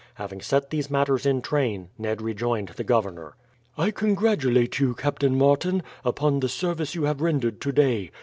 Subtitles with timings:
[0.15, 3.35] Having set these matters in train, Ned rejoined the governor.
[3.77, 8.09] "I congratulate you, Captain Martin, upon the service you have rendered today.